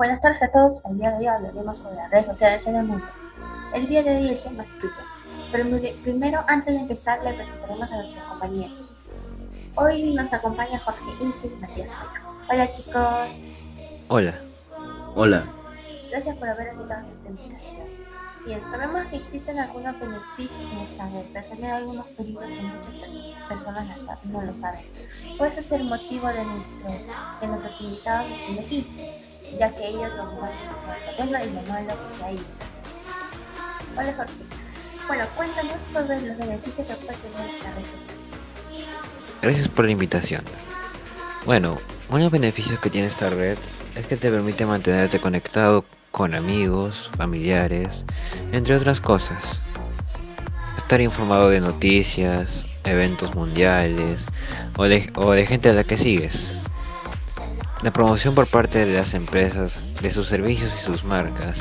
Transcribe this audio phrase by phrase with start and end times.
[0.00, 0.80] Buenas tardes a todos.
[0.88, 3.04] El día de hoy hablaremos sobre las redes sociales en el mundo.
[3.74, 5.04] El día de hoy el tema es Twitter.
[5.52, 8.92] Pero primero, antes de empezar, le presentaremos a nuestros compañeros.
[9.74, 11.90] Hoy nos acompaña Jorge Insi y Matías
[12.48, 13.04] Hola chicos.
[14.08, 14.34] Hola.
[15.16, 15.44] Hola.
[16.08, 17.86] Gracias por haber aceptado nuestra invitación.
[18.46, 23.48] Bien, sabemos que existen algunos beneficios en esta red, pero también algunos peligros que muchas
[23.48, 24.80] personas no lo saben.
[25.36, 26.90] Puede ser el motivo de, nuestro,
[27.42, 32.24] de nuestros invitados de elegir ya que ellos nos muestran lo y lo malo que
[32.24, 32.36] hay.
[33.96, 34.32] Hola Jorge.
[35.06, 38.16] Bueno, cuéntanos sobre los beneficios que puede tener esta red social.
[39.42, 40.42] Gracias por la invitación.
[41.46, 41.76] Bueno,
[42.08, 43.58] uno de los beneficios que tiene esta red
[43.96, 48.04] es que te permite mantenerte conectado con amigos, familiares,
[48.52, 49.42] entre otras cosas.
[50.76, 54.20] Estar informado de noticias, eventos mundiales
[54.76, 56.59] o de, o de gente a la que sigues.
[57.82, 61.56] La promoción por parte de las empresas de sus servicios y sus marcas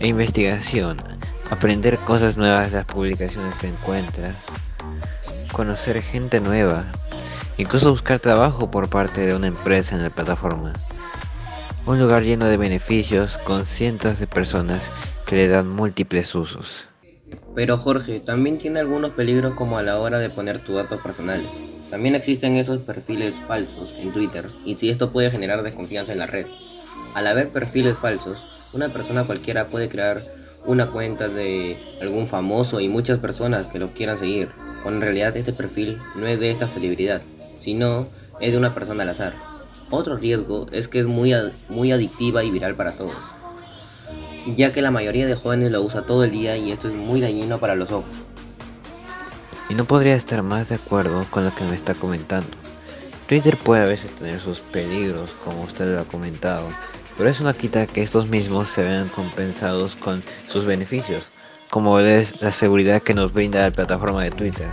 [0.00, 1.00] e investigación,
[1.48, 4.34] aprender cosas nuevas de las publicaciones que encuentras,
[5.52, 6.86] conocer gente nueva,
[7.56, 10.72] incluso buscar trabajo por parte de una empresa en la plataforma.
[11.86, 14.90] Un lugar lleno de beneficios con cientos de personas
[15.24, 16.88] que le dan múltiples usos.
[17.54, 21.46] Pero Jorge, también tiene algunos peligros como a la hora de poner tus datos personales.
[21.90, 26.26] También existen esos perfiles falsos en Twitter y si esto puede generar desconfianza en la
[26.26, 26.46] red.
[27.14, 28.38] Al haber perfiles falsos,
[28.72, 30.22] una persona cualquiera puede crear
[30.64, 34.50] una cuenta de algún famoso y muchas personas que lo quieran seguir,
[34.82, 37.22] cuando en realidad este perfil no es de esta celebridad,
[37.58, 38.06] sino
[38.40, 39.34] es de una persona al azar.
[39.90, 41.34] Otro riesgo es que es muy,
[41.68, 43.16] muy adictiva y viral para todos,
[44.54, 47.20] ya que la mayoría de jóvenes lo usa todo el día y esto es muy
[47.20, 48.29] dañino para los ojos.
[49.70, 52.50] Y no podría estar más de acuerdo con lo que me está comentando.
[53.26, 56.68] Twitter puede a veces tener sus peligros, como usted lo ha comentado,
[57.16, 61.28] pero eso no quita que estos mismos se vean compensados con sus beneficios,
[61.70, 64.66] como es la seguridad que nos brinda la plataforma de Twitter.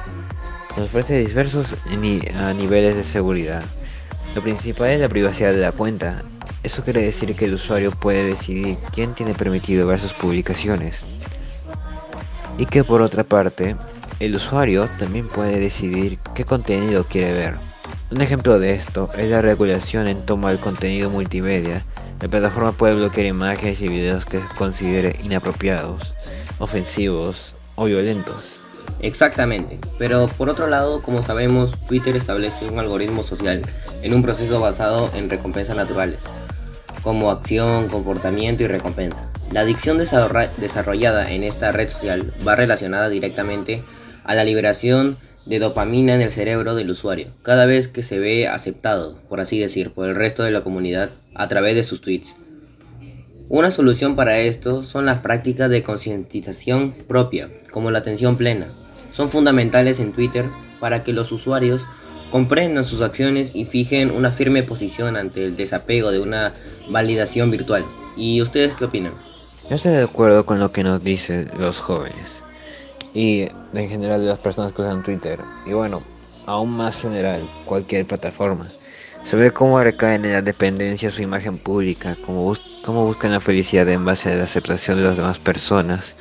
[0.75, 3.63] Nos ofrece diversos niveles de seguridad.
[4.33, 6.23] Lo principal es la privacidad de la cuenta.
[6.63, 11.19] Eso quiere decir que el usuario puede decidir quién tiene permitido ver sus publicaciones.
[12.57, 13.75] Y que por otra parte,
[14.19, 17.55] el usuario también puede decidir qué contenido quiere ver.
[18.09, 21.83] Un ejemplo de esto es la regulación en toma del contenido multimedia.
[22.21, 26.13] La plataforma puede bloquear imágenes y videos que considere inapropiados,
[26.57, 28.59] ofensivos o violentos.
[29.01, 33.61] Exactamente, pero por otro lado, como sabemos, Twitter establece un algoritmo social
[34.01, 36.17] en un proceso basado en recompensas naturales,
[37.03, 39.27] como acción, comportamiento y recompensa.
[39.51, 43.83] La adicción desarrollada en esta red social va relacionada directamente
[44.27, 48.47] a la liberación de dopamina en el cerebro del usuario, cada vez que se ve
[48.47, 52.35] aceptado, por así decir, por el resto de la comunidad a través de sus tweets.
[53.49, 58.67] Una solución para esto son las prácticas de concientización propia, como la atención plena.
[59.13, 60.45] Son fundamentales en Twitter
[60.81, 61.85] para que los usuarios
[62.29, 66.53] comprendan sus acciones y fijen una firme posición ante el desapego de una
[66.89, 67.85] validación virtual.
[68.17, 69.13] ¿Y ustedes qué opinan?
[69.69, 72.46] Yo estoy de acuerdo con lo que nos dicen los jóvenes
[73.17, 75.39] y en general de las personas que usan Twitter.
[75.65, 76.03] Y bueno,
[76.45, 78.67] aún más general, cualquier plataforma.
[79.25, 84.05] Se ve cómo recaen en la dependencia su imagen pública, cómo, buscan la felicidad en
[84.05, 86.15] base a la aceptación de las demás personas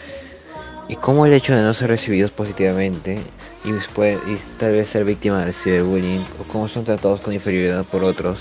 [0.88, 3.18] y cómo el hecho de no ser recibidos positivamente
[3.62, 8.04] y, y tal vez ser víctima de ciberbullying o cómo son tratados con inferioridad por
[8.04, 8.38] otros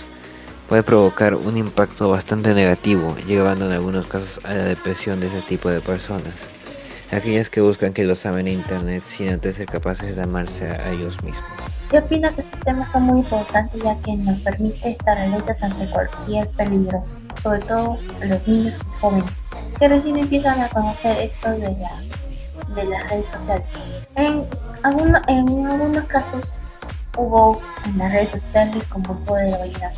[0.69, 5.41] puede provocar un impacto bastante negativo, llevando en algunos casos a la depresión de ese
[5.41, 6.54] tipo de personas
[7.11, 10.91] aquellas que buscan que los amen en internet sin antes ser capaces de amarse a
[10.91, 11.43] ellos mismos.
[11.91, 15.85] Yo opino que estos temas son muy importantes ya que nos permite estar alertas ante
[15.91, 17.03] cualquier peligro,
[17.41, 19.31] sobre todo los niños y jóvenes,
[19.79, 23.65] que recién empiezan a conocer esto de la, de las redes sociales.
[24.15, 24.43] En,
[25.27, 26.53] en algunos casos
[27.17, 29.91] hubo en las redes sociales como puede la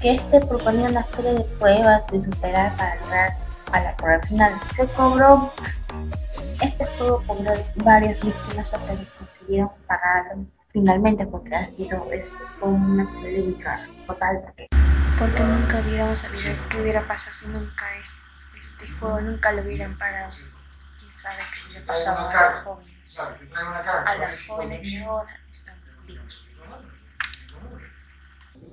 [0.00, 3.36] que este proponía una serie de pruebas de superar para lograr
[3.72, 4.52] a la prueba final.
[4.76, 5.52] Se cobró
[6.98, 12.04] este juego por varias víctimas hasta que consiguieron pagarlo finalmente porque ha sido
[12.58, 14.68] fue una polémica total porque,
[15.18, 17.84] porque nunca hubiéramos sabido qué hubiera pasado si nunca
[18.58, 20.32] este juego nunca lo hubieran parado.
[20.98, 26.47] Quién sabe qué le pasaba a los jóvenes a las jóvenes que ahora están vivos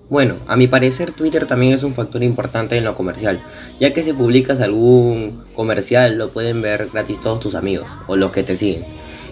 [0.09, 3.39] bueno, a mi parecer Twitter también es un factor importante en lo comercial,
[3.79, 8.31] ya que si publicas algún comercial lo pueden ver gratis todos tus amigos o los
[8.31, 8.85] que te siguen.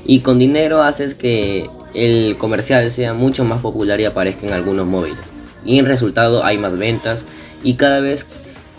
[0.06, 4.88] Y con dinero haces que el comercial sea mucho más popular y aparezca en algunos
[4.88, 5.20] móviles.
[5.64, 7.24] Y en resultado hay más ventas
[7.64, 8.26] y cada vez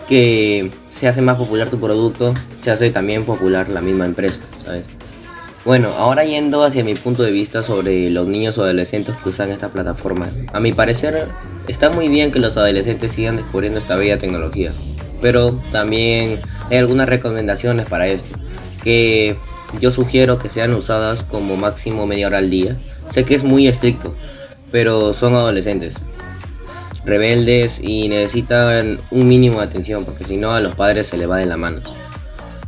[0.09, 4.85] que se hace más popular tu producto, se hace también popular la misma empresa, ¿sabes?
[5.65, 9.51] Bueno, ahora yendo hacia mi punto de vista sobre los niños o adolescentes que usan
[9.51, 10.29] esta plataforma.
[10.53, 11.29] A mi parecer,
[11.69, 14.73] está muy bien que los adolescentes sigan descubriendo esta bella tecnología,
[15.21, 16.41] pero también
[16.71, 18.39] hay algunas recomendaciones para esto,
[18.83, 19.37] que
[19.81, 22.77] yo sugiero que sean usadas como máximo media hora al día.
[23.11, 24.15] Sé que es muy estricto,
[24.71, 25.95] pero son adolescentes,
[27.05, 31.27] rebeldes y necesitan un mínimo de atención porque si no a los padres se le
[31.27, 31.81] va de la mano.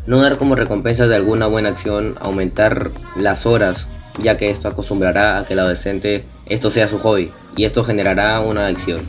[0.06, 3.86] No dar como recompensa de alguna buena acción aumentar las horas,
[4.22, 8.40] ya que esto acostumbrará a que el adolescente esto sea su hobby y esto generará
[8.40, 9.00] una adicción.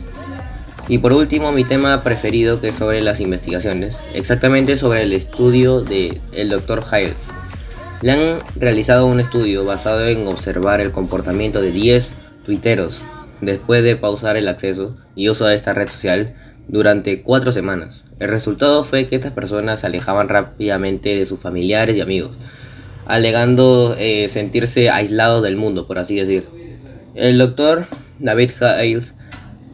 [0.88, 5.82] Y por último, mi tema preferido que es sobre las investigaciones, exactamente sobre el estudio
[5.82, 6.82] del el Dr.
[6.82, 7.26] Hiles.
[8.00, 12.10] Le han realizado un estudio basado en observar el comportamiento de 10
[12.46, 13.02] tuiteros
[13.40, 16.34] después de pausar el acceso y uso de esta red social
[16.68, 18.04] durante cuatro semanas.
[18.18, 22.32] El resultado fue que estas personas se alejaban rápidamente de sus familiares y amigos,
[23.08, 26.46] alegando eh, sentirse aislados del mundo, por así decir.
[27.14, 27.86] El doctor
[28.20, 29.14] David Hales,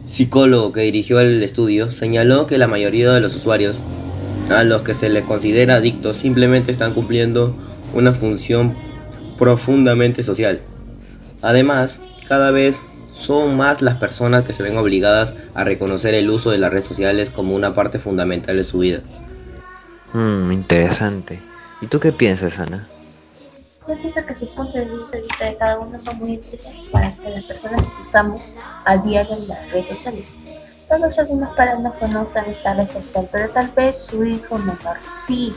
[0.06, 3.82] psicólogo que dirigió el estudio, señaló que la mayoría de los usuarios
[4.50, 7.56] a los que se les considera adictos simplemente están cumpliendo
[7.92, 8.74] una función
[9.36, 10.60] profundamente social.
[11.42, 11.98] Además,
[12.28, 12.76] cada vez
[13.14, 16.86] son más las personas que se ven obligadas a reconocer el uso de las redes
[16.86, 19.00] sociales como una parte fundamental de su vida.
[20.12, 21.40] Mmm, interesante.
[21.80, 22.86] ¿Y tú qué piensas, Ana?
[23.86, 27.28] Yo pienso que sus puntos de vista de cada uno son muy interesantes para que
[27.28, 28.52] las personas que usamos
[28.84, 30.24] a diario en las redes sociales.
[30.88, 34.96] Tal vez algunos padres no conozcan esta red social, pero tal vez su hijo menor
[35.26, 35.54] sí.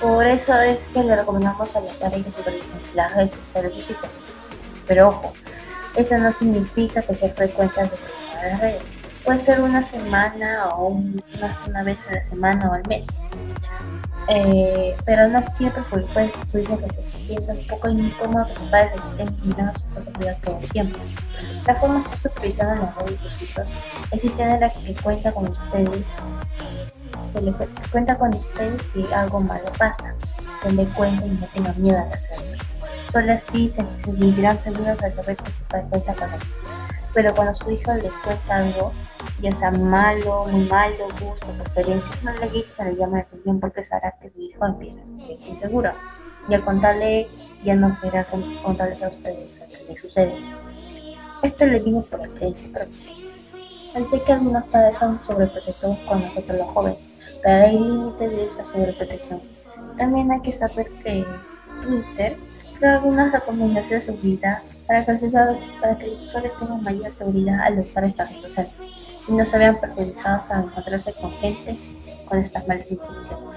[0.00, 3.90] Por eso es que le recomendamos a las padres que las redes sociales de sus
[3.90, 4.10] hijos.
[4.86, 5.32] Pero ojo,
[5.94, 8.95] eso no significa que se frecuentan de las redes.
[9.26, 13.08] Puede ser una semana o una, vez a la semana o al mes.
[14.28, 18.54] Eh, pero no siempre porque puede su hijo que se sienta un poco incómodo que
[18.54, 20.98] su padre le estén mirando sus cosas todo el tiempo.
[21.66, 23.68] La forma de supervisando en las redes de sus hijos
[24.12, 26.04] existen en la que cuenta con ustedes,
[27.34, 27.52] que le
[27.90, 30.14] cuenta con ustedes si algo malo pasa,
[30.62, 32.46] que le cuente y no tenga miedo a hacerlo.
[33.10, 36.46] Solo así se sentirán seguros al saber que su padre cuenta con ellos.
[37.12, 38.92] Pero cuando su hijo les cuenta algo,
[39.40, 42.32] ya sea malo, muy malo, gusto, preferencia, no
[42.84, 45.92] le llama la atención porque sabrá que su hijo empieza a sentir inseguro.
[46.48, 47.28] Y al contarle,
[47.64, 48.26] ya no querrá
[48.62, 50.34] contarles a ustedes lo que le sucede.
[51.42, 54.08] Esto le digo por experiencia propia.
[54.10, 58.64] Sé que algunos padres son sobreprotectores con nosotros los jóvenes, pero hay límites de esa
[58.64, 59.40] sobreprotección.
[59.96, 61.24] También hay que saber que
[61.82, 62.36] Twitter
[62.84, 68.28] algunas recomendaciones de seguridad para para que los usuarios tengan mayor seguridad al usar estas
[68.28, 68.76] redes sociales
[69.28, 71.78] y no se vean perjudicados al encontrarse con gente
[72.28, 73.56] con estas malas intenciones.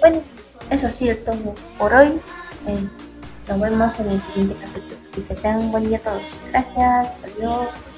[0.00, 0.22] Bueno,
[0.70, 2.20] eso ha sido todo por hoy.
[3.48, 4.96] nos vemos en el siguiente capítulo.
[5.16, 6.22] Y que tengan un buen día todos.
[6.50, 7.18] Gracias.
[7.24, 7.97] Adiós.